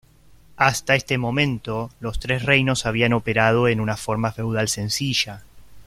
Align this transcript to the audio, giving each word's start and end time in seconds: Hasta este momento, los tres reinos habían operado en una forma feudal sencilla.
Hasta 0.57 0.95
este 0.95 1.19
momento, 1.19 1.91
los 1.99 2.17
tres 2.19 2.41
reinos 2.41 2.87
habían 2.87 3.13
operado 3.13 3.67
en 3.67 3.79
una 3.79 3.97
forma 3.97 4.31
feudal 4.31 4.67
sencilla. 4.67 5.43